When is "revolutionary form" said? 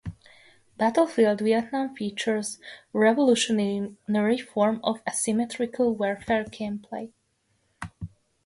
2.97-4.79